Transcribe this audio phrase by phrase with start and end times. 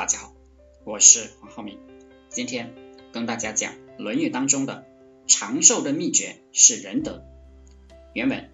[0.00, 0.32] 大家好，
[0.84, 1.78] 我是黄浩明，
[2.30, 2.74] 今天
[3.12, 4.86] 跟大家讲《论语》当中的
[5.28, 7.22] 长寿的秘诀是仁德。
[8.14, 8.50] 原文：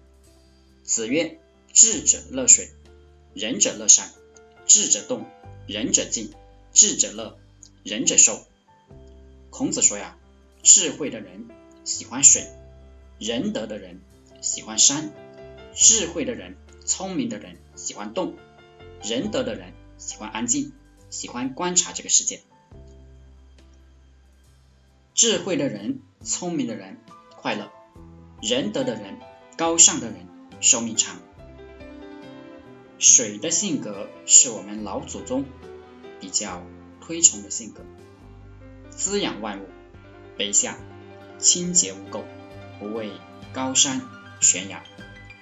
[0.83, 1.39] 子曰
[1.71, 2.71] ：“智者乐水，
[3.33, 4.09] 仁者乐山；
[4.65, 5.25] 智者动，
[5.67, 6.33] 仁者静；
[6.73, 7.39] 智者乐，
[7.81, 8.45] 仁者寿。”
[9.49, 10.17] 孔子说呀，
[10.63, 11.47] 智慧的人
[11.85, 12.45] 喜欢水，
[13.19, 14.01] 仁德的人
[14.41, 15.13] 喜欢山，
[15.73, 18.35] 智慧的人、聪明的人喜欢动，
[19.01, 20.73] 仁德的人喜欢安静。
[21.09, 22.41] 喜欢观察这个世界，
[25.13, 26.97] 智慧的人、聪明的人
[27.35, 27.71] 快乐，
[28.41, 29.17] 仁德的人、
[29.57, 30.27] 高尚的人
[30.59, 31.17] 寿命长。
[32.99, 35.45] 水的性格是我们老祖宗
[36.19, 36.63] 比较
[36.99, 37.81] 推崇的性格，
[38.89, 39.65] 滋养万物，
[40.35, 40.77] 北下
[41.37, 42.23] 清洁无垢，
[42.79, 43.11] 不畏
[43.53, 44.01] 高山
[44.41, 44.83] 悬崖，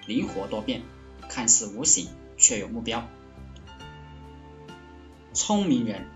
[0.06, 0.84] 灵活多变，
[1.30, 3.08] 看似无形却有目标。
[5.36, 6.08] 聪明人、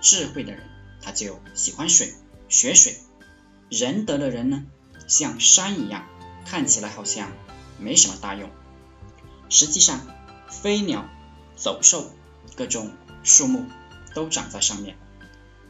[0.00, 0.62] 智慧的人，
[1.02, 2.12] 他就喜欢水，
[2.48, 2.92] 学水；
[3.70, 4.64] 仁德的人呢，
[5.08, 6.06] 像山一样，
[6.44, 7.32] 看起来好像
[7.80, 8.50] 没什么大用，
[9.48, 10.00] 实际上
[10.48, 11.08] 飞鸟、
[11.56, 12.12] 走兽、
[12.56, 12.92] 各种
[13.24, 13.64] 树木
[14.14, 14.96] 都长在上面。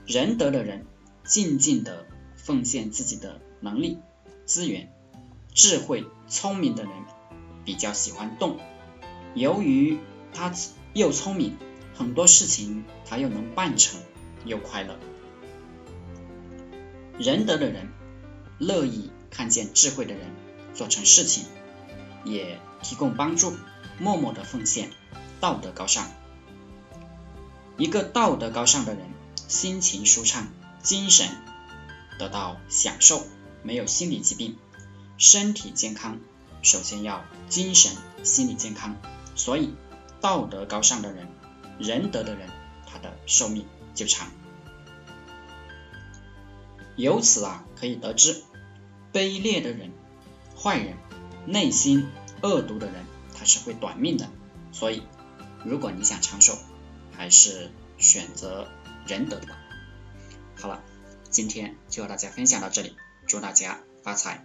[0.05, 0.84] 仁德的人
[1.24, 3.98] 静静的奉献自己的能力、
[4.44, 4.88] 资源；
[5.55, 6.92] 智慧、聪明的人
[7.64, 8.58] 比较喜欢动，
[9.34, 10.00] 由于
[10.34, 10.52] 他
[10.94, 11.56] 又聪明。
[11.98, 14.00] 很多事情他又能办成，
[14.44, 14.96] 又快乐。
[17.18, 17.88] 仁德的人
[18.58, 20.30] 乐意看见智慧的人
[20.74, 21.44] 做成事情，
[22.24, 23.52] 也提供帮助，
[23.98, 24.90] 默默的奉献，
[25.40, 26.06] 道德高尚。
[27.77, 29.05] 一个道德高尚的人，
[29.48, 30.46] 心情舒畅，
[30.80, 31.27] 精神
[32.16, 33.27] 得到享受，
[33.64, 34.56] 没有心理疾病，
[35.16, 36.18] 身体健康。
[36.62, 38.96] 首先要精神、心理健康，
[39.34, 39.74] 所以
[40.20, 41.27] 道德高尚的人。
[41.78, 42.48] 仁德的人，
[42.86, 44.28] 他的寿命就长。
[46.96, 48.42] 由此啊，可以得知，
[49.12, 49.92] 卑劣的人、
[50.56, 50.96] 坏人、
[51.46, 52.08] 内心
[52.42, 53.05] 恶毒的人，
[53.36, 54.28] 他是会短命的。
[54.72, 55.02] 所以，
[55.64, 56.58] 如果你想长寿，
[57.17, 58.68] 还是选择
[59.06, 59.56] 仁德吧。
[60.61, 60.83] 好了，
[61.30, 62.96] 今天就和大家分享到这里，
[63.27, 64.44] 祝大家发财。